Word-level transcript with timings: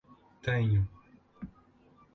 Tenho 0.41 0.81